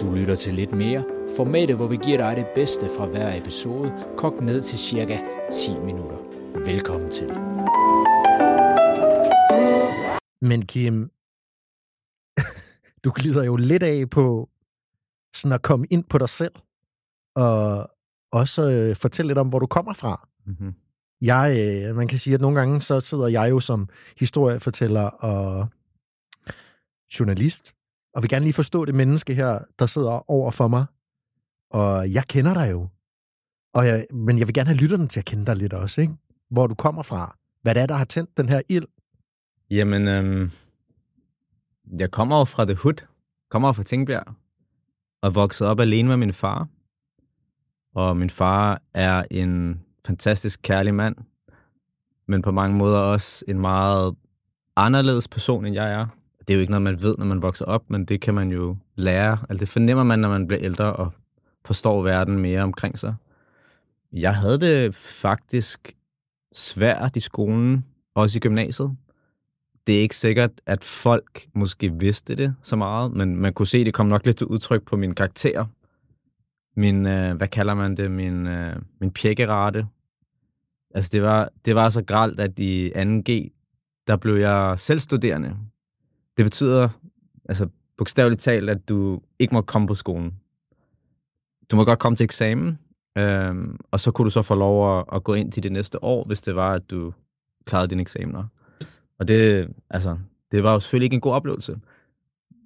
Du 0.00 0.14
lytter 0.14 0.34
til 0.34 0.54
lidt 0.54 0.72
mere. 0.72 1.04
Formatet, 1.36 1.76
hvor 1.76 1.86
vi 1.86 1.96
giver 1.96 2.16
dig 2.16 2.36
det 2.36 2.46
bedste 2.54 2.86
fra 2.96 3.06
hver 3.06 3.40
episode, 3.40 4.14
kogt 4.16 4.40
ned 4.40 4.62
til 4.62 4.78
cirka 4.78 5.18
10 5.52 5.78
minutter. 5.78 6.18
Velkommen 6.54 7.10
til. 7.10 7.28
Men 10.40 10.66
Kim, 10.66 11.10
du 13.04 13.12
glider 13.14 13.44
jo 13.44 13.56
lidt 13.56 13.82
af 13.82 14.10
på 14.10 14.48
sådan 15.36 15.52
at 15.52 15.62
komme 15.62 15.86
ind 15.90 16.04
på 16.04 16.18
dig 16.18 16.28
selv, 16.28 16.54
og 17.36 17.90
også 18.32 18.70
øh, 18.70 18.96
fortælle 18.96 19.28
lidt 19.28 19.38
om, 19.38 19.48
hvor 19.48 19.58
du 19.58 19.66
kommer 19.66 19.92
fra. 19.92 20.28
Mm-hmm. 20.46 20.74
Jeg, 21.20 21.46
øh, 21.58 21.96
man 21.96 22.08
kan 22.08 22.18
sige, 22.18 22.34
at 22.34 22.40
nogle 22.40 22.58
gange 22.58 22.80
så 22.80 23.00
sidder 23.00 23.28
jeg 23.28 23.50
jo 23.50 23.60
som 23.60 23.88
historiefortæller 24.18 25.02
og 25.02 25.68
journalist, 27.18 27.74
og 28.14 28.22
vil 28.22 28.30
gerne 28.30 28.44
lige 28.44 28.54
forstå 28.54 28.84
det 28.84 28.94
menneske 28.94 29.34
her, 29.34 29.58
der 29.78 29.86
sidder 29.86 30.30
over 30.30 30.50
for 30.50 30.68
mig. 30.68 30.84
Og 31.70 32.12
jeg 32.12 32.24
kender 32.26 32.54
dig 32.54 32.70
jo. 32.70 32.88
Og 33.74 33.86
jeg, 33.86 34.06
men 34.12 34.38
jeg 34.38 34.46
vil 34.46 34.54
gerne 34.54 34.68
have 34.68 34.78
lytterne 34.78 35.08
til 35.08 35.20
at 35.20 35.24
kende 35.26 35.46
dig 35.46 35.56
lidt 35.56 35.72
også, 35.72 36.00
ikke? 36.00 36.14
Hvor 36.50 36.66
du 36.66 36.74
kommer 36.74 37.02
fra. 37.02 37.36
Hvad 37.62 37.74
det 37.74 37.82
er, 37.82 37.86
der 37.86 37.94
har 37.94 38.04
tændt 38.04 38.36
den 38.36 38.48
her 38.48 38.60
ild. 38.68 38.86
Jamen, 39.70 40.08
øhm, 40.08 40.50
jeg 41.98 42.10
kommer 42.10 42.38
jo 42.38 42.44
fra 42.44 42.64
The 42.64 42.74
Hood. 42.74 43.06
Kommer 43.50 43.72
fra 43.72 43.82
Tingbjerg. 43.82 44.34
Og 45.22 45.34
vokset 45.34 45.66
op 45.66 45.80
alene 45.80 46.08
med 46.08 46.16
min 46.16 46.32
far. 46.32 46.68
Og 47.94 48.16
min 48.16 48.30
far 48.30 48.82
er 48.94 49.24
en 49.30 49.84
fantastisk 50.06 50.60
kærlig 50.62 50.94
mand. 50.94 51.16
Men 52.28 52.42
på 52.42 52.50
mange 52.50 52.76
måder 52.76 52.98
også 52.98 53.44
en 53.48 53.58
meget 53.58 54.16
anderledes 54.76 55.28
person, 55.28 55.66
end 55.66 55.74
jeg 55.74 55.92
er. 55.92 56.06
Det 56.40 56.50
er 56.50 56.54
jo 56.54 56.60
ikke 56.60 56.70
noget, 56.70 56.82
man 56.82 57.02
ved, 57.02 57.14
når 57.18 57.24
man 57.26 57.42
vokser 57.42 57.64
op, 57.64 57.90
men 57.90 58.04
det 58.04 58.20
kan 58.20 58.34
man 58.34 58.50
jo 58.50 58.76
lære. 58.96 59.38
Altså, 59.48 59.60
det 59.60 59.68
fornemmer 59.68 60.04
man, 60.04 60.18
når 60.18 60.28
man 60.28 60.46
bliver 60.46 60.62
ældre 60.62 60.92
og 60.92 61.12
forstår 61.64 62.02
verden 62.02 62.38
mere 62.38 62.62
omkring 62.62 62.98
sig. 62.98 63.14
Jeg 64.12 64.34
havde 64.36 64.60
det 64.60 64.94
faktisk 64.94 65.96
svært 66.52 67.16
i 67.16 67.20
skolen, 67.20 67.84
også 68.14 68.38
i 68.38 68.40
gymnasiet. 68.40 68.96
Det 69.86 69.98
er 69.98 70.02
ikke 70.02 70.16
sikkert, 70.16 70.50
at 70.66 70.84
folk 70.84 71.46
måske 71.54 71.92
vidste 71.92 72.36
det 72.36 72.54
så 72.62 72.76
meget, 72.76 73.12
men 73.12 73.36
man 73.36 73.52
kunne 73.52 73.66
se, 73.66 73.78
at 73.78 73.86
det 73.86 73.94
kom 73.94 74.06
nok 74.06 74.26
lidt 74.26 74.36
til 74.36 74.46
udtryk 74.46 74.82
på 74.82 74.96
min 74.96 75.14
karakter. 75.14 75.66
Min, 76.76 77.06
øh, 77.06 77.36
hvad 77.36 77.48
kalder 77.48 77.74
man 77.74 77.96
det, 77.96 78.10
min, 78.10 78.46
øh, 78.46 78.76
min 79.00 79.10
pjekkerate. 79.10 79.86
Altså 80.94 81.10
det 81.12 81.22
var, 81.22 81.48
det 81.64 81.74
var 81.74 81.88
så 81.88 82.02
gralt, 82.02 82.40
at 82.40 82.58
i 82.58 82.92
2G, 82.92 83.30
der 84.06 84.16
blev 84.16 84.34
jeg 84.34 84.78
selvstuderende. 84.78 85.56
Det 86.40 86.46
betyder, 86.46 86.88
altså 87.48 87.68
bogstaveligt 87.96 88.40
talt, 88.40 88.70
at 88.70 88.88
du 88.88 89.20
ikke 89.38 89.54
må 89.54 89.60
komme 89.60 89.88
på 89.88 89.94
skolen. 89.94 90.34
Du 91.70 91.76
må 91.76 91.84
godt 91.84 91.98
komme 91.98 92.16
til 92.16 92.24
eksamen, 92.24 92.78
øhm, 93.18 93.76
og 93.90 94.00
så 94.00 94.10
kunne 94.10 94.24
du 94.24 94.30
så 94.30 94.42
få 94.42 94.54
lov 94.54 94.98
at, 94.98 95.04
at 95.12 95.24
gå 95.24 95.34
ind 95.34 95.52
til 95.52 95.62
det 95.62 95.72
næste 95.72 96.04
år, 96.04 96.24
hvis 96.24 96.42
det 96.42 96.56
var, 96.56 96.74
at 96.74 96.90
du 96.90 97.12
klarede 97.64 97.88
dine 97.88 98.02
eksamener. 98.02 98.44
Og 99.18 99.28
det, 99.28 99.68
altså, 99.90 100.18
det 100.52 100.62
var 100.62 100.72
jo 100.72 100.80
selvfølgelig 100.80 101.06
ikke 101.06 101.14
en 101.14 101.20
god 101.20 101.32
oplevelse. 101.32 101.76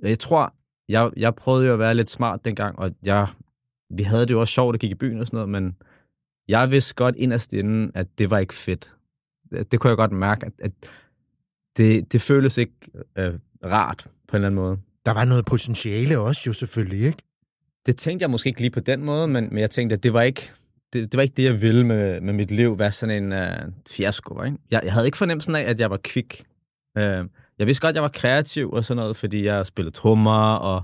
Jeg 0.02 0.18
tror, 0.18 0.54
jeg, 0.88 1.10
jeg 1.16 1.34
prøvede 1.34 1.66
jo 1.66 1.72
at 1.72 1.78
være 1.78 1.94
lidt 1.94 2.08
smart 2.08 2.44
dengang, 2.44 2.78
og 2.78 2.90
jeg, 3.02 3.28
vi 3.90 4.02
havde 4.02 4.22
det 4.22 4.30
jo 4.30 4.40
også 4.40 4.52
sjovt 4.52 4.74
at 4.74 4.80
kigge 4.80 4.94
i 4.94 4.98
byen 4.98 5.20
og 5.20 5.26
sådan 5.26 5.36
noget, 5.36 5.48
men 5.48 5.76
jeg 6.48 6.70
vidste 6.70 6.94
godt 6.94 7.16
inderst 7.16 7.52
inden, 7.52 7.90
at 7.94 8.18
det 8.18 8.30
var 8.30 8.38
ikke 8.38 8.54
fedt. 8.54 8.94
Det, 9.50 9.72
det 9.72 9.80
kunne 9.80 9.88
jeg 9.88 9.96
godt 9.96 10.12
mærke, 10.12 10.46
at, 10.46 10.52
at 10.58 10.72
det, 11.76 12.12
det 12.12 12.20
føles 12.20 12.58
ikke 12.58 12.74
øh, 13.18 13.34
rart 13.64 14.06
på 14.28 14.36
en 14.36 14.44
eller 14.44 14.46
anden 14.48 14.60
måde. 14.60 14.78
Der 15.06 15.12
var 15.12 15.24
noget 15.24 15.44
potentiale 15.44 16.18
også 16.18 16.42
jo 16.46 16.52
selvfølgelig, 16.52 17.06
ikke? 17.06 17.18
Det 17.86 17.96
tænkte 17.96 18.22
jeg 18.22 18.30
måske 18.30 18.48
ikke 18.48 18.60
lige 18.60 18.70
på 18.70 18.80
den 18.80 19.04
måde, 19.04 19.28
men, 19.28 19.48
men 19.50 19.58
jeg 19.58 19.70
tænkte, 19.70 19.94
at 19.94 20.02
det 20.02 20.12
var 20.12 20.22
ikke 20.22 20.50
det, 20.92 21.12
det, 21.12 21.18
var 21.18 21.22
ikke 21.22 21.34
det, 21.36 21.44
jeg 21.44 21.62
ville 21.62 21.86
med, 21.86 22.20
med 22.20 22.32
mit 22.32 22.50
liv, 22.50 22.78
være 22.78 22.92
sådan 22.92 23.24
en 23.24 23.32
uh, 23.32 23.72
fiasko. 23.86 24.42
Ikke? 24.42 24.58
Jeg, 24.70 24.80
jeg 24.84 24.92
havde 24.92 25.06
ikke 25.06 25.18
fornemmelsen 25.18 25.54
af, 25.54 25.62
at 25.62 25.80
jeg 25.80 25.90
var 25.90 26.00
kvik. 26.04 26.44
Uh, 26.98 27.02
jeg 27.58 27.66
vidste 27.66 27.80
godt, 27.80 27.88
at 27.88 27.94
jeg 27.94 28.02
var 28.02 28.08
kreativ 28.08 28.70
og 28.70 28.84
sådan 28.84 29.00
noget, 29.00 29.16
fordi 29.16 29.44
jeg 29.44 29.66
spillede 29.66 29.94
trommer, 29.94 30.54
og 30.54 30.82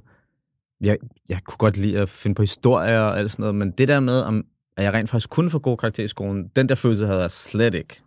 jeg, 0.81 0.99
jeg 1.29 1.41
kunne 1.45 1.59
godt 1.59 1.77
lide 1.77 1.99
at 1.99 2.09
finde 2.09 2.35
på 2.35 2.43
historier 2.43 3.01
og 3.01 3.19
alt 3.19 3.33
sådan 3.33 3.43
noget, 3.43 3.55
men 3.55 3.71
det 3.71 3.89
der 3.89 4.01
med, 4.01 4.21
om, 4.21 4.45
at 4.77 4.85
jeg 4.85 4.93
rent 4.93 5.11
faktisk 5.11 5.31
kunne 5.31 5.51
få 5.51 5.59
god 5.59 5.77
karakter 5.77 6.05
i 6.05 6.09
skolen, 6.09 6.51
den 6.57 6.69
der 6.69 6.75
følelse 6.75 7.07
havde 7.07 7.21
jeg 7.21 7.31
slet 7.31 7.75
ikke. 7.75 8.03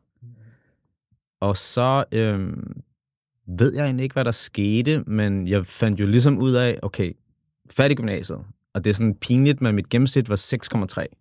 Og 1.42 1.58
så 1.58 2.04
øhm, 2.12 2.82
ved 3.48 3.74
jeg 3.74 3.86
egentlig 3.86 4.04
ikke, 4.04 4.14
hvad 4.14 4.26
der 4.26 4.32
skete, 4.32 5.04
men 5.08 5.48
jeg 5.48 5.66
fandt 5.66 6.00
jo 6.00 6.06
ligesom 6.06 6.38
ud 6.38 6.54
af, 6.54 6.80
okay, 6.82 7.14
færdig 7.70 7.98
gymnasiet, 7.98 8.40
og 8.74 8.84
det 8.84 8.90
er 8.90 8.94
sådan 8.94 9.16
pinligt, 9.16 9.62
men 9.62 9.76
mit 9.76 9.90
gennemsnit 9.90 10.30
var 10.30 10.36
6,3. 10.36 11.20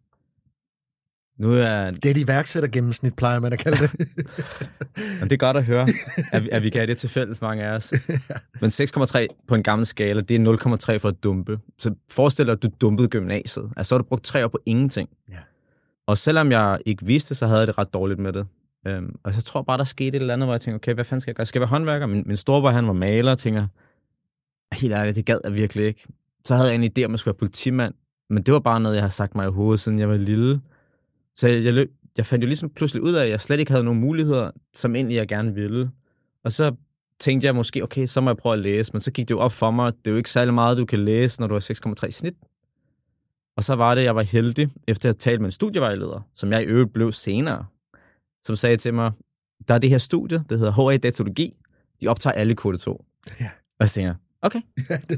Nu 1.38 1.52
er... 1.52 1.90
Det 1.90 2.04
er 2.06 2.10
et 2.10 2.18
iværksættergennemsnit, 2.18 3.16
plejer 3.16 3.40
man 3.40 3.52
at 3.52 3.58
kalde 3.58 3.78
det. 3.78 3.90
Men 5.20 5.30
det 5.30 5.32
er 5.32 5.36
godt 5.36 5.56
at 5.56 5.64
høre, 5.64 5.86
at 6.32 6.44
vi, 6.44 6.48
at 6.52 6.62
vi 6.62 6.70
kan 6.70 6.78
have 6.78 6.86
det 6.86 6.96
til 6.96 7.08
fælles, 7.08 7.42
mange 7.42 7.64
af 7.64 7.76
os. 7.76 7.92
Men 8.60 8.70
6,3 8.70 9.26
på 9.48 9.54
en 9.54 9.62
gammel 9.62 9.86
skala, 9.86 10.20
det 10.20 10.36
er 10.36 10.92
0,3 10.92 10.96
for 10.96 11.08
at 11.08 11.22
dumpe. 11.22 11.58
Så 11.78 11.94
forestil 12.10 12.46
dig, 12.46 12.52
at 12.52 12.62
du 12.62 12.68
dumpede 12.80 13.08
gymnasiet. 13.08 13.72
Altså, 13.76 13.88
så 13.88 13.94
har 13.94 14.02
du 14.02 14.08
brugt 14.08 14.24
tre 14.24 14.44
år 14.44 14.48
på 14.48 14.58
ingenting. 14.66 15.08
Ja. 15.30 15.38
Og 16.06 16.18
selvom 16.18 16.52
jeg 16.52 16.78
ikke 16.86 17.06
vidste 17.06 17.34
så 17.34 17.46
havde 17.46 17.58
jeg 17.58 17.66
det 17.66 17.78
ret 17.78 17.94
dårligt 17.94 18.20
med 18.20 18.32
det. 18.32 18.46
Øhm, 18.86 19.14
og 19.22 19.34
så 19.34 19.42
tror 19.42 19.60
jeg 19.60 19.66
bare, 19.66 19.78
der 19.78 19.84
skete 19.84 20.16
et 20.16 20.20
eller 20.20 20.34
andet, 20.34 20.46
hvor 20.46 20.54
jeg 20.54 20.60
tænkte, 20.60 20.76
okay, 20.76 20.94
hvad 20.94 21.04
fanden 21.04 21.20
skal 21.20 21.30
jeg 21.30 21.36
gøre? 21.36 21.46
Skal 21.46 21.58
jeg 21.58 21.60
være 21.60 21.78
håndværker? 21.78 22.06
Min, 22.06 22.22
min 22.26 22.36
storebror, 22.36 22.70
han 22.70 22.86
var 22.86 22.92
maler, 22.92 23.32
og 23.32 23.38
tænker, 23.38 23.66
helt 24.72 24.92
ærligt, 24.92 25.16
det 25.16 25.26
gad 25.26 25.38
jeg 25.44 25.54
virkelig 25.54 25.86
ikke. 25.86 26.06
Så 26.44 26.54
havde 26.54 26.68
jeg 26.68 26.74
en 26.74 26.84
idé 26.84 27.04
om, 27.04 27.10
at 27.10 27.10
jeg 27.10 27.18
skulle 27.18 27.32
være 27.32 27.38
politimand. 27.38 27.94
Men 28.30 28.42
det 28.42 28.54
var 28.54 28.60
bare 28.60 28.80
noget, 28.80 28.96
jeg 28.96 29.04
har 29.04 29.10
sagt 29.10 29.34
mig 29.34 29.48
i 29.48 29.50
hovedet, 29.50 29.80
siden 29.80 29.98
jeg 29.98 30.08
var 30.08 30.16
lille. 30.16 30.60
Så 31.34 31.48
jeg, 31.48 31.64
jeg, 31.64 31.86
jeg 32.16 32.26
fandt 32.26 32.42
jo 32.42 32.46
ligesom 32.46 32.70
pludselig 32.70 33.02
ud 33.02 33.12
af, 33.12 33.24
at 33.24 33.30
jeg 33.30 33.40
slet 33.40 33.60
ikke 33.60 33.72
havde 33.72 33.84
nogen 33.84 34.00
muligheder, 34.00 34.50
som 34.74 34.96
egentlig 34.96 35.14
jeg 35.14 35.28
gerne 35.28 35.54
ville. 35.54 35.90
Og 36.44 36.52
så 36.52 36.74
tænkte 37.20 37.46
jeg 37.46 37.54
måske, 37.54 37.82
okay, 37.82 38.06
så 38.06 38.20
må 38.20 38.30
jeg 38.30 38.36
prøve 38.36 38.52
at 38.52 38.58
læse. 38.58 38.92
Men 38.92 39.00
så 39.00 39.12
gik 39.12 39.28
det 39.28 39.34
jo 39.34 39.38
op 39.38 39.52
for 39.52 39.70
mig, 39.70 39.92
det 39.92 40.06
er 40.06 40.10
jo 40.10 40.16
ikke 40.16 40.30
særlig 40.30 40.54
meget, 40.54 40.78
du 40.78 40.84
kan 40.84 41.04
læse, 41.04 41.40
når 41.40 41.46
du 41.46 41.54
har 41.54 42.04
6,3 42.04 42.10
snit. 42.10 42.34
Og 43.56 43.64
så 43.64 43.74
var 43.74 43.94
det, 43.94 44.02
jeg 44.02 44.16
var 44.16 44.22
heldig, 44.22 44.68
efter 44.88 45.08
at 45.08 45.14
have 45.14 45.18
talt 45.18 45.40
med 45.40 45.48
en 45.48 45.52
studievejleder, 45.52 46.20
som 46.34 46.52
jeg 46.52 46.62
i 46.62 46.64
øvrigt 46.64 46.92
blev 46.92 47.12
senere, 47.12 47.66
som 48.44 48.56
sagde 48.56 48.76
til 48.76 48.94
mig, 48.94 49.12
der 49.68 49.74
er 49.74 49.78
det 49.78 49.90
her 49.90 49.98
studie, 49.98 50.44
det 50.50 50.58
hedder 50.58 50.90
HA 50.90 50.96
Datologi, 50.96 51.54
de 52.00 52.08
optager 52.08 52.34
alle 52.34 52.54
kode 52.54 52.76
2. 52.76 53.04
Ja. 53.40 53.50
Og 53.80 53.88
så 53.88 53.94
tænkte 53.94 54.06
jeg, 54.06 54.16
okay. 54.42 54.60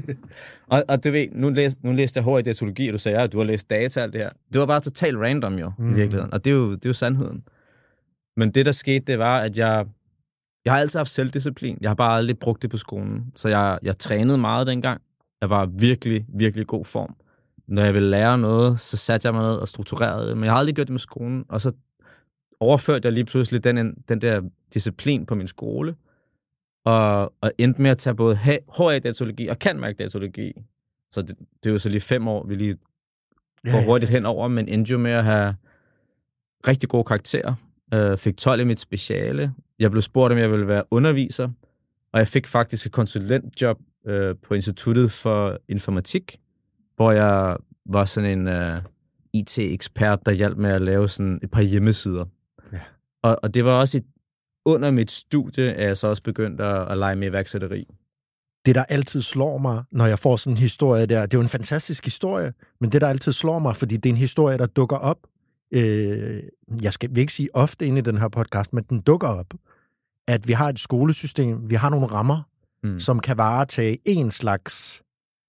og, 0.73 0.83
og 0.87 1.03
du 1.03 1.11
ved, 1.11 1.27
nu, 1.31 1.49
læs, 1.49 1.83
nu 1.83 1.91
læste 1.91 2.17
jeg 2.17 2.23
HA 2.23 2.41
Datologi, 2.41 2.87
og 2.87 2.93
du 2.93 2.97
sagde, 2.97 3.17
at 3.17 3.31
du 3.31 3.37
har 3.37 3.45
læst 3.45 3.69
data 3.69 3.99
og 3.99 4.03
alt 4.03 4.13
det 4.13 4.21
her. 4.21 4.29
Det 4.53 4.59
var 4.59 4.65
bare 4.65 4.81
totalt 4.81 5.17
random 5.17 5.59
jo, 5.59 5.71
mm. 5.77 5.91
i 5.91 5.93
virkeligheden. 5.93 6.33
Og 6.33 6.45
det 6.45 6.51
er, 6.51 6.55
jo, 6.55 6.71
det 6.71 6.85
er 6.85 6.89
jo 6.89 6.93
sandheden. 6.93 7.43
Men 8.37 8.51
det, 8.51 8.65
der 8.65 8.71
skete, 8.71 9.05
det 9.05 9.19
var, 9.19 9.39
at 9.39 9.57
jeg, 9.57 9.85
jeg 10.65 10.73
har 10.73 10.79
altid 10.79 10.99
haft 10.99 11.09
selvdisciplin. 11.09 11.77
Jeg 11.81 11.89
har 11.89 11.95
bare 11.95 12.17
aldrig 12.17 12.39
brugt 12.39 12.61
det 12.61 12.69
på 12.69 12.77
skolen. 12.77 13.31
Så 13.35 13.47
jeg, 13.47 13.79
jeg 13.83 13.97
trænede 13.97 14.37
meget 14.37 14.67
dengang. 14.67 15.01
Jeg 15.41 15.49
var 15.49 15.65
virkelig, 15.65 16.25
virkelig 16.33 16.67
god 16.67 16.85
form. 16.85 17.15
Når 17.67 17.83
jeg 17.83 17.93
ville 17.93 18.09
lære 18.09 18.37
noget, 18.37 18.79
så 18.79 18.97
satte 18.97 19.25
jeg 19.25 19.33
mig 19.33 19.43
ned 19.43 19.55
og 19.55 19.67
strukturerede 19.67 20.27
det. 20.27 20.37
Men 20.37 20.43
jeg 20.43 20.53
har 20.53 20.59
aldrig 20.59 20.75
gjort 20.75 20.87
det 20.87 20.93
med 20.93 20.99
skolen. 20.99 21.45
Og 21.49 21.61
så 21.61 21.71
overførte 22.59 23.05
jeg 23.05 23.13
lige 23.13 23.25
pludselig 23.25 23.63
den, 23.63 23.95
den 24.09 24.21
der 24.21 24.41
disciplin 24.73 25.25
på 25.25 25.35
min 25.35 25.47
skole, 25.47 25.95
og, 26.85 27.33
og 27.41 27.51
endte 27.57 27.81
med 27.81 27.91
at 27.91 27.97
tage 27.97 28.15
både 28.15 28.35
HA-datologi 28.35 29.47
og 29.47 29.59
kan-mærke-datologi. 29.59 30.53
Så 31.11 31.21
det, 31.21 31.37
det 31.63 31.69
er 31.69 31.73
jo 31.73 31.79
så 31.79 31.89
lige 31.89 32.01
fem 32.01 32.27
år, 32.27 32.47
vi 32.47 32.55
lige 32.55 32.77
går 33.71 33.81
hurtigt 33.85 34.11
henover, 34.11 34.47
men 34.47 34.67
endte 34.67 34.91
jo 34.91 34.97
med 34.97 35.11
at 35.11 35.23
have 35.23 35.55
rigtig 36.67 36.89
gode 36.89 37.03
karakterer. 37.03 37.53
Øh, 37.93 38.17
fik 38.17 38.37
12 38.37 38.61
i 38.61 38.63
mit 38.63 38.79
speciale. 38.79 39.53
Jeg 39.79 39.91
blev 39.91 40.01
spurgt, 40.01 40.31
om 40.31 40.37
jeg 40.37 40.51
ville 40.51 40.67
være 40.67 40.83
underviser, 40.91 41.49
og 42.13 42.19
jeg 42.19 42.27
fik 42.27 42.47
faktisk 42.47 42.85
et 42.85 42.91
konsulentjob 42.91 43.77
øh, 44.07 44.35
på 44.43 44.53
Instituttet 44.53 45.11
for 45.11 45.57
Informatik, 45.67 46.39
hvor 46.95 47.11
jeg 47.11 47.57
var 47.85 48.05
sådan 48.05 48.39
en 48.39 48.47
øh, 48.47 48.81
IT-ekspert, 49.33 50.25
der 50.25 50.31
hjalp 50.31 50.57
med 50.57 50.69
at 50.69 50.81
lave 50.81 51.09
sådan 51.09 51.39
et 51.43 51.51
par 51.51 51.61
hjemmesider. 51.61 52.25
Og, 53.25 53.39
og 53.43 53.53
det 53.53 53.65
var 53.65 53.71
også 53.71 53.97
et, 53.97 54.05
under 54.65 54.91
mit 54.91 55.11
studie, 55.11 55.73
at 55.73 55.87
jeg 55.87 55.97
så 55.97 56.07
også 56.07 56.23
begyndte 56.23 56.63
at, 56.63 56.91
at 56.91 56.97
lege 56.97 57.15
med 57.15 57.27
iværksætteri. 57.27 57.87
Det, 58.65 58.75
der 58.75 58.83
altid 58.83 59.21
slår 59.21 59.57
mig, 59.57 59.83
når 59.91 60.05
jeg 60.05 60.19
får 60.19 60.35
sådan 60.35 60.53
en 60.53 60.57
historie 60.57 61.05
der, 61.05 61.21
det 61.21 61.33
er 61.33 61.37
jo 61.37 61.41
en 61.41 61.47
fantastisk 61.47 62.03
historie, 62.03 62.53
men 62.81 62.91
det, 62.91 63.01
der 63.01 63.07
altid 63.07 63.31
slår 63.33 63.59
mig, 63.59 63.75
fordi 63.75 63.97
det 63.97 64.09
er 64.09 64.13
en 64.13 64.19
historie, 64.19 64.57
der 64.57 64.65
dukker 64.65 64.97
op, 64.97 65.17
øh, 65.71 66.43
jeg 66.81 66.93
skal 66.93 67.09
vil 67.09 67.17
ikke 67.17 67.33
sige 67.33 67.49
ofte 67.53 67.87
inde 67.87 67.99
i 67.99 68.01
den 68.01 68.17
her 68.17 68.27
podcast, 68.27 68.73
men 68.73 68.83
den 68.89 69.01
dukker 69.01 69.27
op, 69.27 69.53
at 70.27 70.47
vi 70.47 70.53
har 70.53 70.69
et 70.69 70.79
skolesystem, 70.79 71.69
vi 71.69 71.75
har 71.75 71.89
nogle 71.89 72.05
rammer, 72.05 72.41
mm. 72.83 72.99
som 72.99 73.19
kan 73.19 73.37
varetage 73.37 73.97
en 74.05 74.31
slags, 74.31 75.01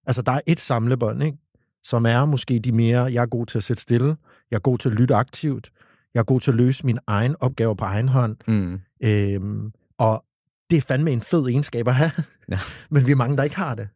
altså 0.07 0.21
der 0.21 0.31
er 0.31 0.41
et 0.47 0.59
samlebånd, 0.59 1.23
ikke? 1.23 1.37
som 1.83 2.05
er 2.05 2.25
måske 2.25 2.59
de 2.59 2.71
mere, 2.71 3.03
jeg 3.03 3.21
er 3.21 3.25
god 3.25 3.45
til 3.45 3.57
at 3.57 3.63
sætte 3.63 3.81
stille, 3.81 4.15
jeg 4.51 4.55
er 4.55 4.61
god 4.61 4.77
til 4.77 4.89
at 4.89 4.95
lytte 4.95 5.15
aktivt, 5.15 5.71
jeg 6.17 6.21
er 6.21 6.25
god 6.25 6.41
til 6.41 6.51
at 6.51 6.57
løse 6.57 6.85
min 6.85 6.99
egen 7.07 7.35
opgave 7.39 7.75
på 7.75 7.85
egen 7.85 8.07
hånd. 8.07 8.37
Mm. 8.47 8.79
Øhm, 9.03 9.71
og 9.97 10.25
det 10.69 10.77
er 10.77 10.81
fandme 10.81 11.11
en 11.11 11.21
fed 11.21 11.47
egenskab 11.47 11.87
at 11.87 11.95
have. 11.95 12.11
Ja. 12.51 12.59
Men 12.91 13.07
vi 13.07 13.11
er 13.11 13.15
mange, 13.15 13.37
der 13.37 13.43
ikke 13.43 13.55
har 13.55 13.75
det. 13.75 13.89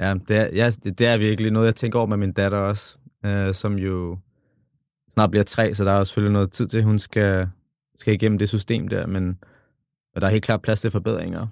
Ja, 0.00 0.14
det 0.28 0.36
er, 0.36 0.48
ja, 0.54 0.70
det, 0.84 0.98
det 0.98 1.06
er 1.06 1.16
virkelig 1.16 1.50
noget, 1.52 1.66
jeg 1.66 1.74
tænker 1.74 1.98
over 1.98 2.06
med 2.06 2.16
min 2.16 2.32
datter 2.32 2.58
også, 2.58 2.98
øh, 3.24 3.54
som 3.54 3.78
jo 3.78 4.18
snart 5.10 5.30
bliver 5.30 5.44
tre, 5.44 5.74
så 5.74 5.84
der 5.84 5.92
er 5.92 5.96
jo 5.96 6.04
selvfølgelig 6.04 6.32
noget 6.32 6.52
tid 6.52 6.68
til, 6.68 6.78
at 6.78 6.84
hun 6.84 6.98
skal, 6.98 7.48
skal 7.96 8.14
igennem 8.14 8.38
det 8.38 8.48
system 8.48 8.88
der, 8.88 9.06
men 9.06 9.38
og 10.14 10.20
der 10.20 10.26
er 10.26 10.30
helt 10.30 10.44
klart 10.44 10.62
plads 10.62 10.80
til 10.80 10.90
forbedringer. 10.90 11.46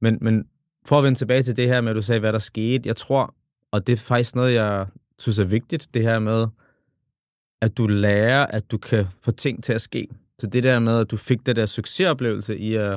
Men, 0.00 0.18
men 0.20 0.44
for 0.86 0.98
at 0.98 1.04
vende 1.04 1.18
tilbage 1.18 1.42
til 1.42 1.56
det 1.56 1.68
her 1.68 1.80
med, 1.80 1.90
at 1.90 1.96
du 1.96 2.02
sagde, 2.02 2.20
hvad 2.20 2.32
der 2.32 2.38
skete, 2.38 2.86
jeg 2.86 2.96
tror, 2.96 3.34
og 3.70 3.86
det 3.86 3.92
er 3.92 3.96
faktisk 3.96 4.36
noget, 4.36 4.54
jeg 4.54 4.86
synes 5.18 5.38
er 5.38 5.44
vigtigt, 5.44 5.88
det 5.94 6.02
her 6.02 6.18
med, 6.18 6.46
at 7.60 7.76
du 7.76 7.86
lærer, 7.86 8.46
at 8.46 8.70
du 8.70 8.78
kan 8.78 9.06
få 9.22 9.30
ting 9.30 9.64
til 9.64 9.72
at 9.72 9.80
ske. 9.80 10.08
Så 10.38 10.46
det 10.46 10.62
der 10.62 10.78
med, 10.78 11.00
at 11.00 11.10
du 11.10 11.16
fik 11.16 11.46
det 11.46 11.56
der 11.56 11.66
succesoplevelse 11.66 12.58
i 12.58 12.74
at, 12.74 12.92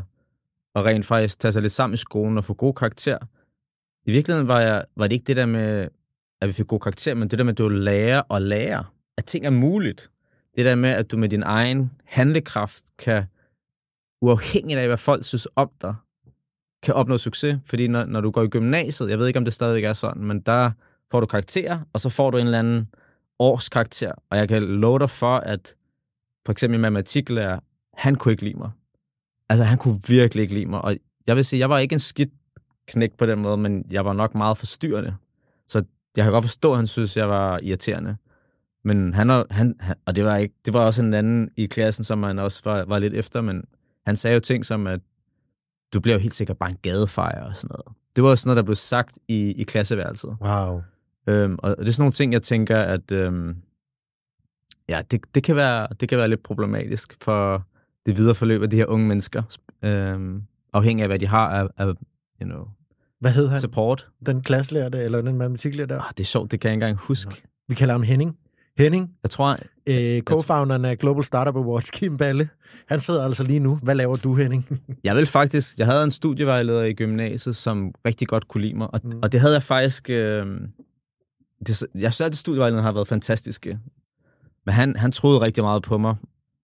at 0.75 0.85
rent 0.85 1.05
faktisk 1.05 1.39
tage 1.39 1.51
sig 1.51 1.61
lidt 1.61 1.73
sammen 1.73 1.93
i 1.93 1.97
skolen 1.97 2.37
og 2.37 2.45
få 2.45 2.53
god 2.53 2.73
karakter. 2.73 3.17
I 4.05 4.11
virkeligheden 4.11 4.47
var, 4.47 4.59
jeg, 4.59 4.85
var 4.95 5.07
det 5.07 5.13
ikke 5.13 5.25
det 5.25 5.35
der 5.35 5.45
med, 5.45 5.87
at 6.41 6.47
vi 6.47 6.53
fik 6.53 6.67
god 6.67 6.79
karakter, 6.79 7.13
men 7.13 7.27
det 7.27 7.39
der 7.39 7.45
med, 7.45 7.53
at 7.53 7.57
du 7.57 7.67
lærer 7.67 8.21
og 8.29 8.41
lærer, 8.41 8.93
at 9.17 9.25
ting 9.25 9.45
er 9.45 9.49
muligt. 9.49 10.11
Det 10.55 10.65
der 10.65 10.75
med, 10.75 10.89
at 10.89 11.11
du 11.11 11.17
med 11.17 11.29
din 11.29 11.43
egen 11.43 11.91
handlekraft 12.05 12.83
kan, 12.97 13.23
uafhængigt 14.21 14.79
af, 14.79 14.87
hvad 14.87 14.97
folk 14.97 15.25
synes 15.25 15.47
om 15.55 15.69
dig, 15.81 15.95
kan 16.83 16.93
opnå 16.93 17.17
succes. 17.17 17.59
Fordi 17.65 17.87
når, 17.87 18.05
når 18.05 18.21
du 18.21 18.31
går 18.31 18.43
i 18.43 18.47
gymnasiet, 18.47 19.09
jeg 19.09 19.19
ved 19.19 19.27
ikke, 19.27 19.39
om 19.39 19.45
det 19.45 19.53
stadig 19.53 19.83
er 19.83 19.93
sådan, 19.93 20.23
men 20.23 20.39
der 20.39 20.71
får 21.11 21.19
du 21.19 21.25
karakterer, 21.25 21.79
og 21.93 21.99
så 21.99 22.09
får 22.09 22.31
du 22.31 22.37
en 22.37 22.45
eller 22.45 22.59
anden 22.59 22.87
årskarakter. 23.41 24.11
Og 24.29 24.37
jeg 24.37 24.47
kan 24.47 24.63
love 24.63 24.99
dig 24.99 25.09
for, 25.09 25.37
at 25.37 25.75
for 26.45 26.51
eksempel 26.51 26.79
matematiklærer, 26.79 27.59
han 27.93 28.15
kunne 28.15 28.31
ikke 28.31 28.43
lide 28.43 28.57
mig. 28.57 28.71
Altså, 29.49 29.63
han 29.63 29.77
kunne 29.77 29.99
virkelig 30.07 30.41
ikke 30.41 30.53
lide 30.53 30.65
mig. 30.65 30.81
Og 30.81 30.95
jeg 31.27 31.35
vil 31.35 31.45
sige, 31.45 31.59
jeg 31.59 31.69
var 31.69 31.79
ikke 31.79 31.93
en 31.93 31.99
skidt 31.99 32.29
knæk 32.87 33.11
på 33.17 33.25
den 33.25 33.39
måde, 33.39 33.57
men 33.57 33.85
jeg 33.91 34.05
var 34.05 34.13
nok 34.13 34.35
meget 34.35 34.57
forstyrrende. 34.57 35.15
Så 35.67 35.83
jeg 36.17 36.23
kan 36.23 36.31
godt 36.31 36.43
forstå, 36.43 36.71
at 36.71 36.77
han 36.77 36.87
synes, 36.87 37.17
jeg 37.17 37.29
var 37.29 37.59
irriterende. 37.63 38.17
Men 38.83 39.13
han, 39.13 39.29
han, 39.29 39.75
han 39.79 39.95
og 40.05 40.15
det 40.15 40.25
var, 40.25 40.37
ikke, 40.37 40.55
det 40.65 40.73
var 40.73 40.79
også 40.79 41.01
en 41.01 41.13
anden 41.13 41.49
i 41.57 41.65
klassen, 41.65 42.03
som 42.03 42.23
han 42.23 42.39
også 42.39 42.61
var, 42.65 42.85
var 42.85 42.99
lidt 42.99 43.13
efter, 43.13 43.41
men 43.41 43.63
han 44.05 44.15
sagde 44.15 44.33
jo 44.33 44.39
ting 44.39 44.65
som, 44.65 44.87
at 44.87 44.99
du 45.93 45.99
bliver 45.99 46.15
jo 46.15 46.21
helt 46.21 46.35
sikkert 46.35 46.57
bare 46.57 46.69
en 46.69 46.77
gadefejr 46.81 47.43
og 47.43 47.55
sådan 47.55 47.69
noget. 47.69 47.97
Det 48.15 48.23
var 48.23 48.29
også 48.29 48.47
noget, 48.47 48.57
der 48.57 48.63
blev 48.63 48.75
sagt 48.75 49.19
i, 49.27 49.51
i 49.51 49.63
klasseværelset. 49.63 50.37
Wow. 50.41 50.81
Øhm, 51.27 51.55
og 51.59 51.75
det 51.79 51.87
er 51.87 51.91
sådan 51.91 52.01
nogle 52.01 52.11
ting, 52.13 52.33
jeg 52.33 52.41
tænker, 52.41 52.81
at 52.81 53.11
øhm, 53.11 53.55
ja, 54.89 55.01
det, 55.11 55.21
det, 55.35 55.43
kan 55.43 55.55
være, 55.55 55.87
det 55.99 56.09
kan 56.09 56.17
være 56.17 56.27
lidt 56.27 56.43
problematisk 56.43 57.15
for 57.21 57.67
det 58.05 58.17
videre 58.17 58.35
forløb 58.35 58.61
af 58.61 58.69
de 58.69 58.75
her 58.75 58.85
unge 58.85 59.07
mennesker, 59.07 59.43
øhm, 59.83 60.41
afhængig 60.73 61.03
af, 61.03 61.09
hvad 61.09 61.19
de 61.19 61.27
har 61.27 61.49
af, 61.49 61.67
af 61.77 61.85
you 61.85 61.95
know, 62.49 62.65
Hvad 63.19 63.31
hed 63.31 63.47
han? 63.47 63.59
support. 63.59 64.07
Den 64.25 64.41
klasselærte, 64.41 64.97
eller 64.97 65.21
den 65.21 65.37
matematiklærer 65.37 65.87
der? 65.87 65.99
Ah, 66.01 66.11
det 66.17 66.19
er 66.19 66.27
sjovt, 66.27 66.51
det 66.51 66.59
kan 66.59 66.67
jeg 66.67 66.75
ikke 66.75 66.85
engang 66.85 66.97
huske. 66.99 67.43
Vi 67.67 67.75
kalder 67.75 67.93
ham 67.93 68.03
Henning. 68.03 68.37
Henning, 68.77 69.11
Jeg 69.23 69.29
tror, 69.29 69.57
øh, 69.87 70.21
co-founderen 70.29 70.85
af 70.85 70.97
Global 70.97 71.23
Startup 71.23 71.55
Awards, 71.55 71.89
Kim 71.89 72.17
Balle. 72.17 72.49
Han 72.87 72.99
sidder 72.99 73.23
altså 73.23 73.43
lige 73.43 73.59
nu. 73.59 73.79
Hvad 73.83 73.95
laver 73.95 74.15
du, 74.15 74.35
Henning? 74.35 74.79
jeg 75.03 75.15
vil 75.15 75.25
faktisk, 75.25 75.77
jeg 75.77 75.87
havde 75.87 76.03
en 76.03 76.11
studievejleder 76.11 76.81
i 76.81 76.93
gymnasiet, 76.93 77.55
som 77.55 77.93
rigtig 78.05 78.27
godt 78.27 78.47
kunne 78.47 78.61
lide 78.61 78.73
mig, 78.73 78.93
og, 78.93 78.99
mm. 79.03 79.19
og 79.23 79.31
det 79.31 79.39
havde 79.39 79.53
jeg 79.53 79.63
faktisk, 79.63 80.09
øh, 80.09 80.45
det, 81.67 81.83
jeg 81.95 82.13
synes, 82.13 82.27
at 82.27 82.35
studievejlederne 82.35 82.83
har 82.83 82.91
været 82.91 83.07
fantastiske. 83.07 83.79
Men 84.65 84.73
han, 84.73 84.95
han 84.95 85.11
troede 85.11 85.41
rigtig 85.41 85.63
meget 85.63 85.83
på 85.83 85.97
mig, 85.97 86.15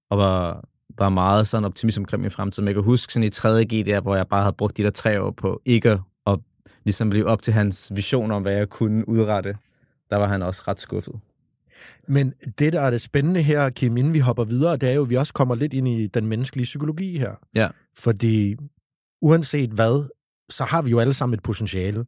og 0.09 0.17
var, 0.17 0.63
var 0.97 1.09
meget 1.09 1.47
sådan 1.47 1.65
optimist 1.65 1.97
omkring 1.97 2.21
min 2.21 2.31
fremtid. 2.31 2.63
Men 2.63 2.67
jeg 2.67 2.75
kan 2.75 2.83
huske 2.83 3.13
sådan 3.13 3.27
i 3.27 3.29
3.G 3.33 3.85
der, 3.85 4.01
hvor 4.01 4.15
jeg 4.15 4.27
bare 4.27 4.43
havde 4.43 4.55
brugt 4.55 4.77
de 4.77 4.83
der 4.83 4.89
tre 4.89 5.21
år 5.21 5.31
på 5.31 5.61
ikke 5.65 5.99
at 6.27 6.39
ligesom 6.83 7.09
blive 7.09 7.25
op 7.25 7.41
til 7.41 7.53
hans 7.53 7.91
vision 7.95 8.31
om, 8.31 8.41
hvad 8.41 8.53
jeg 8.53 8.69
kunne 8.69 9.09
udrette. 9.09 9.57
Der 10.09 10.15
var 10.15 10.27
han 10.27 10.41
også 10.41 10.63
ret 10.67 10.79
skuffet. 10.79 11.15
Men 12.07 12.33
det, 12.59 12.73
der 12.73 12.81
er 12.81 12.89
det 12.89 13.01
spændende 13.01 13.41
her, 13.41 13.69
Kim, 13.69 13.97
inden 13.97 14.13
vi 14.13 14.19
hopper 14.19 14.43
videre, 14.43 14.77
det 14.77 14.89
er 14.89 14.93
jo, 14.93 15.03
at 15.03 15.09
vi 15.09 15.15
også 15.15 15.33
kommer 15.33 15.55
lidt 15.55 15.73
ind 15.73 15.87
i 15.87 16.07
den 16.07 16.27
menneskelige 16.27 16.63
psykologi 16.63 17.17
her. 17.17 17.31
Ja. 17.55 17.67
Fordi 17.97 18.55
uanset 19.21 19.69
hvad, 19.69 20.09
så 20.49 20.63
har 20.63 20.81
vi 20.81 20.89
jo 20.89 20.99
alle 20.99 21.13
sammen 21.13 21.33
et 21.33 21.43
potentiale. 21.43 22.05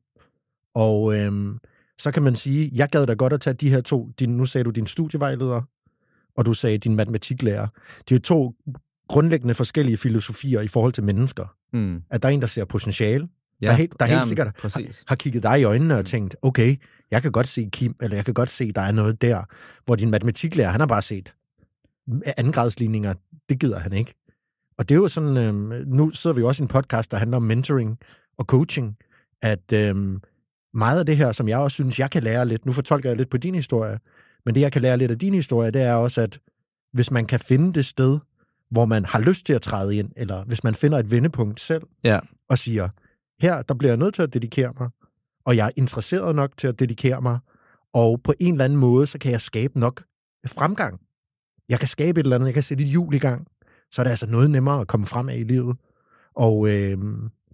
Og 0.75 1.15
øhm, 1.15 1.59
så 1.99 2.11
kan 2.11 2.23
man 2.23 2.35
sige, 2.35 2.71
jeg 2.73 2.89
gad 2.89 3.07
da 3.07 3.13
godt 3.13 3.33
at 3.33 3.41
tage 3.41 3.53
de 3.53 3.69
her 3.69 3.81
to, 3.81 4.09
din, 4.19 4.37
nu 4.37 4.45
sagde 4.45 4.65
du 4.65 4.69
din 4.69 4.87
studievejleder, 4.87 5.61
og 6.37 6.45
du 6.45 6.53
sagde 6.53 6.77
din 6.77 6.95
matematiklærer. 6.95 7.67
Det 8.09 8.15
er 8.15 8.19
to 8.19 8.55
grundlæggende 9.07 9.53
forskellige 9.53 9.97
filosofier 9.97 10.61
i 10.61 10.67
forhold 10.67 10.93
til 10.93 11.03
mennesker. 11.03 11.55
Mm. 11.73 12.01
At 12.09 12.23
der 12.23 12.29
er 12.29 12.33
en, 12.33 12.41
der 12.41 12.47
ser 12.47 12.65
potentiale, 12.65 13.27
der, 13.61 13.71
helt, 13.71 13.99
der 13.99 14.05
helt 14.05 14.25
sikkert 14.25 14.47
har, 14.61 14.81
har 15.07 15.15
kigget 15.15 15.43
dig 15.43 15.59
i 15.59 15.63
øjnene 15.63 15.97
og 15.97 16.05
tænkt, 16.05 16.35
okay, 16.41 16.75
jeg 17.11 17.21
kan 17.21 17.31
godt 17.31 17.47
se 17.47 17.69
Kim, 17.71 17.95
eller 18.01 18.15
jeg 18.15 18.25
kan 18.25 18.33
godt 18.33 18.49
se, 18.49 18.71
der 18.71 18.81
er 18.81 18.91
noget 18.91 19.21
der, 19.21 19.43
hvor 19.85 19.95
din 19.95 20.09
matematiklærer, 20.09 20.71
han 20.71 20.79
har 20.79 20.87
bare 20.87 21.01
set 21.01 21.35
andengradsligninger, 22.37 23.13
det 23.49 23.59
gider 23.59 23.79
han 23.79 23.93
ikke. 23.93 24.13
Og 24.77 24.89
det 24.89 24.95
er 24.95 24.99
jo 24.99 25.07
sådan, 25.07 25.37
øhm, 25.37 25.87
nu 25.87 26.11
sidder 26.11 26.33
vi 26.33 26.41
jo 26.41 26.47
også 26.47 26.63
i 26.63 26.65
en 26.65 26.67
podcast, 26.67 27.11
der 27.11 27.17
handler 27.17 27.37
om 27.37 27.43
mentoring 27.43 27.97
og 28.37 28.45
coaching, 28.45 28.97
at 29.41 29.73
øhm, 29.73 30.21
meget 30.73 30.99
af 30.99 31.05
det 31.05 31.17
her, 31.17 31.31
som 31.31 31.47
jeg 31.47 31.57
også 31.57 31.75
synes, 31.75 31.99
jeg 31.99 32.11
kan 32.11 32.23
lære 32.23 32.45
lidt, 32.45 32.65
nu 32.65 32.71
fortolker 32.71 33.09
jeg 33.09 33.17
lidt 33.17 33.29
på 33.29 33.37
din 33.37 33.55
historie, 33.55 33.99
men 34.45 34.55
det, 34.55 34.61
jeg 34.61 34.71
kan 34.71 34.81
lære 34.81 34.97
lidt 34.97 35.11
af 35.11 35.19
din 35.19 35.33
historie, 35.33 35.71
det 35.71 35.81
er 35.81 35.93
også, 35.93 36.21
at 36.21 36.39
hvis 36.93 37.11
man 37.11 37.25
kan 37.25 37.39
finde 37.39 37.73
det 37.73 37.85
sted, 37.85 38.19
hvor 38.71 38.85
man 38.85 39.05
har 39.05 39.19
lyst 39.19 39.45
til 39.45 39.53
at 39.53 39.61
træde 39.61 39.95
ind, 39.95 40.11
eller 40.17 40.43
hvis 40.45 40.63
man 40.63 40.75
finder 40.75 40.99
et 40.99 41.11
vendepunkt 41.11 41.59
selv, 41.59 41.83
Ja. 42.03 42.19
og 42.49 42.57
siger, 42.57 42.89
her, 43.41 43.61
der 43.61 43.73
bliver 43.73 43.91
jeg 43.91 43.97
nødt 43.97 44.13
til 44.13 44.21
at 44.21 44.33
dedikere 44.33 44.73
mig, 44.79 44.89
og 45.45 45.55
jeg 45.55 45.65
er 45.65 45.71
interesseret 45.75 46.35
nok 46.35 46.57
til 46.57 46.67
at 46.67 46.79
dedikere 46.79 47.21
mig, 47.21 47.39
og 47.93 48.21
på 48.23 48.33
en 48.39 48.53
eller 48.53 48.65
anden 48.65 48.79
måde, 48.79 49.05
så 49.05 49.17
kan 49.19 49.31
jeg 49.31 49.41
skabe 49.41 49.79
nok 49.79 50.03
fremgang. 50.47 50.99
Jeg 51.69 51.79
kan 51.79 51.87
skabe 51.87 52.19
et 52.19 52.23
eller 52.23 52.35
andet, 52.35 52.45
jeg 52.47 52.53
kan 52.53 52.63
sætte 52.63 52.83
et 52.83 52.89
hjul 52.89 53.13
i 53.13 53.17
gang, 53.19 53.47
så 53.91 54.01
er 54.01 54.03
det 54.03 54.09
altså 54.09 54.27
noget 54.27 54.49
nemmere 54.51 54.81
at 54.81 54.87
komme 54.87 55.05
frem 55.05 55.29
af 55.29 55.37
i 55.37 55.43
livet. 55.43 55.77
Og 56.35 56.69
øh, 56.69 56.97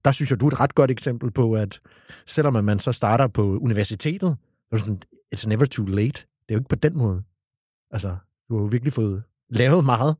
der 0.05 0.11
synes 0.11 0.31
jeg, 0.31 0.39
du 0.39 0.47
er 0.47 0.51
et 0.51 0.59
ret 0.59 0.75
godt 0.75 0.91
eksempel 0.91 1.31
på, 1.31 1.53
at 1.53 1.79
selvom 2.25 2.63
man 2.63 2.79
så 2.79 2.91
starter 2.91 3.27
på 3.27 3.59
universitetet, 3.59 4.37
så 4.39 4.67
er 4.71 4.75
det 4.75 4.79
sådan, 4.79 5.01
it's 5.35 5.47
never 5.47 5.65
too 5.65 5.85
late. 5.85 6.07
Det 6.07 6.49
er 6.49 6.53
jo 6.53 6.59
ikke 6.59 6.69
på 6.69 6.75
den 6.75 6.97
måde. 6.97 7.23
Altså, 7.91 8.15
du 8.49 8.55
har 8.55 8.61
jo 8.61 8.67
virkelig 8.67 8.93
fået 8.93 9.23
lavet 9.49 9.85
meget. 9.85 10.15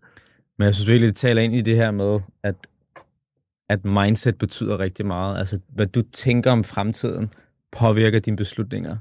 Men 0.57 0.65
jeg 0.65 0.75
synes 0.75 0.89
virkelig, 0.89 1.07
det 1.07 1.17
taler 1.17 1.41
ind 1.41 1.55
i 1.55 1.61
det 1.61 1.75
her 1.75 1.91
med, 1.91 2.19
at, 2.43 2.55
at 3.69 3.85
mindset 3.85 4.37
betyder 4.37 4.79
rigtig 4.79 5.05
meget. 5.05 5.37
Altså, 5.37 5.59
hvad 5.69 5.87
du 5.87 6.01
tænker 6.01 6.51
om 6.51 6.63
fremtiden, 6.63 7.29
påvirker 7.71 8.19
dine 8.19 8.37
beslutninger. 8.37 8.97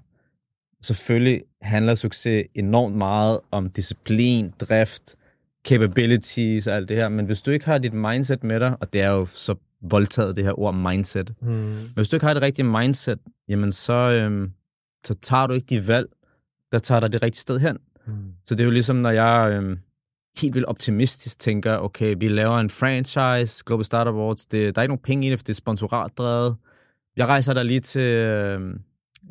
Selvfølgelig 0.83 1.43
handler 1.63 1.95
succes 1.95 2.45
enormt 2.55 2.97
meget 2.97 3.41
om 3.51 3.71
disciplin, 3.71 4.51
drift, 4.61 5.17
capabilities 5.69 6.67
og 6.67 6.77
alt 6.77 6.89
det 6.89 6.97
her, 6.97 7.09
men 7.09 7.27
hvis 7.27 7.43
du 7.43 7.51
ikke 7.51 7.65
har 7.65 7.79
dit 7.79 7.95
mindset 7.95 8.45
med 8.45 8.61
dig, 8.61 8.77
og 8.81 8.93
det 8.93 9.01
er 9.01 9.11
jo 9.11 9.27
så 9.27 9.55
voldtaget 9.91 10.37
det 10.37 10.45
her 10.45 10.59
ord 10.59 10.75
mindset, 10.75 11.35
Hmm. 11.41 11.53
men 11.53 11.93
hvis 11.95 12.09
du 12.09 12.17
ikke 12.17 12.27
har 12.27 12.35
det 12.35 12.43
rigtige 12.43 12.67
mindset, 12.67 13.19
jamen 13.49 13.73
så, 13.73 13.93
øhm, 13.93 14.51
så 15.07 15.15
tager 15.23 15.47
du 15.47 15.53
ikke 15.53 15.67
de 15.67 15.87
valg, 15.89 16.09
der 16.73 16.79
tager 16.79 17.01
dig 17.01 17.13
det 17.13 17.23
rigtige 17.23 17.41
sted 17.41 17.59
hen. 17.59 17.79
Hmm. 18.07 18.15
Så 18.45 18.55
det 18.55 18.61
er 18.61 18.65
jo 18.65 18.71
ligesom, 18.71 18.97
når 18.97 19.11
jeg 19.11 19.53
øhm, 19.53 19.79
helt 20.39 20.55
vildt 20.55 20.67
optimistisk 20.67 21.39
tænker, 21.39 21.77
okay, 21.77 22.15
vi 22.19 22.29
laver 22.29 22.59
en 22.59 22.71
franchise, 22.71 23.63
Global 23.67 23.85
Startup 23.85 24.15
Awards, 24.15 24.47
det, 24.47 24.75
der 24.75 24.81
er 24.81 24.83
ikke 24.83 24.91
nogen 24.91 25.03
penge 25.05 25.27
i 25.27 25.31
det, 25.31 25.39
for 25.39 25.45
det 25.45 25.53
er 25.53 25.55
sponsoratdrevet. 25.57 26.57
Jeg 27.17 27.27
rejser 27.27 27.55
der 27.55 27.63
lige 27.63 27.81
til, 27.81 28.01
øhm, 28.19 28.81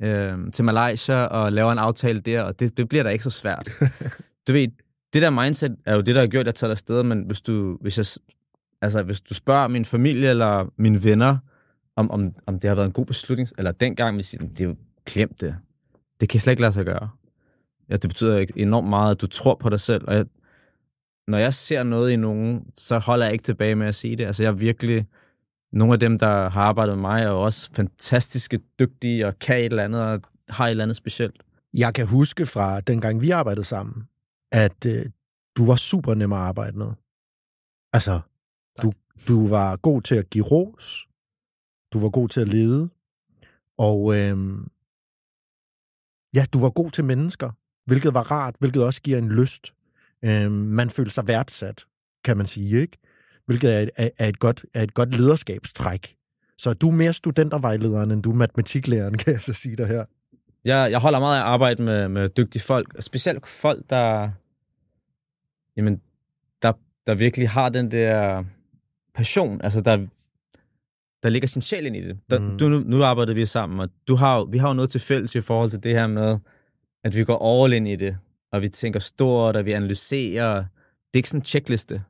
øhm, 0.03 0.51
til 0.51 0.65
Malaysia 0.65 1.23
og 1.25 1.53
laver 1.53 1.71
en 1.71 1.77
aftale 1.79 2.19
der, 2.19 2.41
og 2.41 2.59
det, 2.59 2.77
det 2.77 2.89
bliver 2.89 3.03
da 3.03 3.09
ikke 3.09 3.23
så 3.23 3.29
svært. 3.29 3.69
du 4.47 4.53
ved, 4.53 4.67
det 5.13 5.21
der 5.21 5.29
mindset 5.29 5.75
er 5.85 5.95
jo 5.95 6.01
det, 6.01 6.15
der 6.15 6.21
har 6.21 6.27
gjort, 6.27 6.41
at 6.41 6.45
jeg 6.45 6.55
tager 6.55 6.71
afsted, 6.71 7.03
men 7.03 7.23
hvis 7.23 7.41
du, 7.41 7.77
hvis 7.81 7.97
jeg, 7.97 8.05
altså, 8.83 9.03
hvis 9.03 9.21
du 9.21 9.33
spørger 9.33 9.67
min 9.67 9.85
familie 9.85 10.29
eller 10.29 10.73
mine 10.77 11.03
venner, 11.03 11.37
om, 11.95 12.11
om, 12.11 12.35
om 12.45 12.59
det 12.59 12.67
har 12.67 12.75
været 12.75 12.85
en 12.85 12.93
god 12.93 13.05
beslutning, 13.05 13.49
eller 13.57 13.71
dengang, 13.71 14.15
hvis 14.15 14.35
det 14.39 14.61
er 14.61 14.65
jo 14.65 14.75
glemt 15.05 15.41
det. 15.41 15.55
Det 16.19 16.29
kan 16.29 16.39
slet 16.39 16.51
ikke 16.51 16.61
lade 16.61 16.73
sig 16.73 16.85
gøre. 16.85 17.09
Ja, 17.89 17.95
det 17.95 18.09
betyder 18.09 18.45
enormt 18.55 18.89
meget, 18.89 19.15
at 19.15 19.21
du 19.21 19.27
tror 19.27 19.55
på 19.55 19.69
dig 19.69 19.79
selv, 19.79 20.03
og 20.07 20.15
jeg, 20.15 20.25
når 21.27 21.37
jeg 21.37 21.53
ser 21.53 21.83
noget 21.83 22.11
i 22.11 22.15
nogen, 22.15 22.65
så 22.75 22.99
holder 22.99 23.25
jeg 23.25 23.33
ikke 23.33 23.43
tilbage 23.43 23.75
med 23.75 23.87
at 23.87 23.95
sige 23.95 24.15
det. 24.15 24.25
Altså, 24.25 24.43
jeg 24.43 24.49
er 24.49 24.53
virkelig... 24.53 25.07
Nogle 25.71 25.93
af 25.93 25.99
dem, 25.99 26.19
der 26.19 26.49
har 26.49 26.61
arbejdet 26.61 26.97
med 26.97 27.01
mig, 27.01 27.23
er 27.23 27.27
jo 27.27 27.41
også 27.41 27.69
fantastiske, 27.75 28.59
dygtige 28.79 29.27
og 29.27 29.39
kan 29.39 29.59
et 29.59 29.65
eller 29.65 29.83
andet, 29.83 30.01
og 30.01 30.21
har 30.49 30.65
et 30.65 30.71
eller 30.71 30.83
andet 30.83 30.97
specielt. 30.97 31.43
Jeg 31.73 31.93
kan 31.93 32.07
huske 32.07 32.45
fra 32.45 32.81
dengang 32.81 33.21
vi 33.21 33.29
arbejdede 33.29 33.65
sammen, 33.65 34.03
at 34.51 34.85
øh, 34.85 35.05
du 35.57 35.65
var 35.65 35.75
super 35.75 36.13
nem 36.13 36.33
at 36.33 36.39
arbejde 36.39 36.77
med. 36.77 36.91
Altså, 37.93 38.19
du, 38.81 38.93
du 39.27 39.47
var 39.47 39.75
god 39.75 40.01
til 40.01 40.15
at 40.15 40.29
give 40.29 40.43
ros, 40.43 41.07
du 41.93 41.99
var 41.99 42.09
god 42.09 42.29
til 42.29 42.41
at 42.41 42.47
lede, 42.47 42.89
og 43.77 44.15
øh, 44.15 44.57
ja, 46.33 46.45
du 46.53 46.59
var 46.59 46.69
god 46.69 46.91
til 46.91 47.03
mennesker, 47.03 47.51
hvilket 47.85 48.13
var 48.13 48.31
rart, 48.31 48.55
hvilket 48.59 48.83
også 48.83 49.01
giver 49.01 49.17
en 49.17 49.29
lyst. 49.29 49.73
Øh, 50.23 50.51
man 50.51 50.89
følte 50.89 51.11
sig 51.11 51.27
værdsat, 51.27 51.85
kan 52.23 52.37
man 52.37 52.45
sige, 52.45 52.81
ikke? 52.81 52.97
Hvilket 53.45 53.73
er 53.73 53.79
et, 53.79 54.11
er 54.17 54.27
et, 54.27 54.39
godt, 54.39 54.65
er 54.73 54.83
et 54.83 54.93
godt 54.93 55.15
lederskabstræk. 55.15 56.15
Så 56.57 56.73
du 56.73 56.87
er 56.87 56.93
mere 56.93 57.13
studentervejlederen, 57.13 58.11
end 58.11 58.23
du 58.23 58.31
er 58.31 58.35
matematiklæreren, 58.35 59.17
kan 59.21 59.33
jeg 59.33 59.41
så 59.41 59.53
sige 59.53 59.75
dig 59.75 59.87
her. 59.87 60.05
Jeg, 60.65 60.91
jeg 60.91 60.99
holder 60.99 61.19
meget 61.19 61.37
af 61.37 61.41
at 61.41 61.47
arbejde 61.47 61.83
med, 61.83 62.07
med 62.07 62.29
dygtige 62.29 62.61
folk, 62.61 62.93
og 62.93 63.03
specielt 63.03 63.47
folk, 63.47 63.89
der, 63.89 64.29
jamen, 65.77 66.01
der, 66.61 66.73
der 67.07 67.15
virkelig 67.15 67.49
har 67.49 67.69
den 67.69 67.91
der 67.91 68.43
passion, 69.15 69.61
altså 69.63 69.81
der, 69.81 69.97
der 71.23 71.29
ligger 71.29 71.47
sin 71.47 71.61
sjæl 71.61 71.85
ind 71.85 71.95
i 71.95 72.01
det. 72.07 72.17
Der, 72.29 72.39
Mm. 72.39 72.57
du, 72.57 72.69
nu, 72.69 72.79
nu 72.85 73.03
arbejder 73.03 73.33
vi 73.33 73.45
sammen, 73.45 73.79
og 73.79 73.89
du 74.07 74.15
har, 74.15 74.43
vi 74.43 74.57
har 74.57 74.67
jo 74.67 74.73
noget 74.73 74.89
til 74.89 75.01
fælles 75.01 75.35
i 75.35 75.41
forhold 75.41 75.69
til 75.69 75.83
det 75.83 75.91
her 75.91 76.07
med, 76.07 76.37
at 77.03 77.15
vi 77.15 77.23
går 77.23 77.63
all 77.63 77.73
in 77.73 77.87
i 77.87 77.95
det, 77.95 78.17
og 78.51 78.61
vi 78.61 78.69
tænker 78.69 78.99
stort, 78.99 79.55
og 79.55 79.65
vi 79.65 79.71
analyserer. 79.71 80.55
Det 80.55 81.13
er 81.13 81.17
ikke 81.17 81.29
sådan 81.29 81.41
en 81.41 81.45
checkliste. 81.45 82.03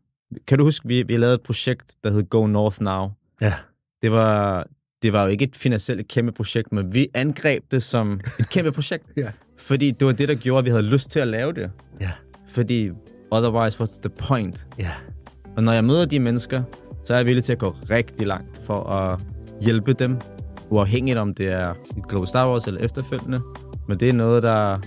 Kan 0.47 0.57
du 0.57 0.63
huske, 0.63 0.87
vi, 0.87 1.03
vi 1.03 1.17
lavede 1.17 1.35
et 1.35 1.41
projekt, 1.41 1.95
der 2.03 2.11
hed 2.11 2.23
Go 2.29 2.47
North 2.47 2.81
Now? 2.81 3.09
Ja. 3.41 3.53
Det 4.01 4.11
var, 4.11 4.67
det 5.01 5.13
var 5.13 5.23
jo 5.23 5.27
ikke 5.29 5.43
et 5.45 5.55
finansielt 5.55 6.07
kæmpe 6.07 6.31
projekt, 6.31 6.71
men 6.71 6.93
vi 6.93 7.07
angreb 7.13 7.63
det 7.71 7.83
som 7.83 8.19
et 8.39 8.49
kæmpe 8.49 8.71
projekt. 8.81 9.05
Ja. 9.17 9.31
Fordi 9.57 9.91
det 9.91 10.05
var 10.07 10.13
det, 10.13 10.27
der 10.29 10.35
gjorde, 10.35 10.59
at 10.59 10.65
vi 10.65 10.69
havde 10.69 10.83
lyst 10.83 11.09
til 11.11 11.19
at 11.19 11.27
lave 11.27 11.53
det. 11.53 11.71
Ja. 12.01 12.11
Fordi 12.47 12.89
otherwise, 13.31 13.83
what's 13.83 13.99
the 14.01 14.09
point? 14.09 14.67
Ja. 14.79 14.91
Og 15.57 15.63
når 15.63 15.71
jeg 15.73 15.83
møder 15.83 16.05
de 16.05 16.19
mennesker, 16.19 16.63
så 17.03 17.13
er 17.13 17.17
jeg 17.17 17.25
villig 17.25 17.43
til 17.43 17.53
at 17.53 17.59
gå 17.59 17.75
rigtig 17.89 18.27
langt 18.27 18.57
for 18.57 18.83
at 18.83 19.19
hjælpe 19.61 19.93
dem, 19.93 20.17
uafhængigt 20.69 21.17
om 21.17 21.33
det 21.33 21.51
er 21.51 21.73
i 21.97 22.01
Global 22.09 22.27
Star 22.27 22.49
Wars 22.49 22.67
eller 22.67 22.81
efterfølgende. 22.81 23.41
Men 23.87 23.99
det 23.99 24.09
er 24.09 24.13
noget, 24.13 24.43
der... 24.43 24.79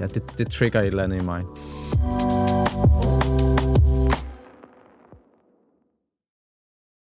Ja, 0.00 0.06
det, 0.06 0.22
det 0.38 0.46
trigger 0.46 0.80
et 0.80 0.86
eller 0.86 1.02
andet 1.02 1.22
i 1.22 1.24
mig. 1.24 1.42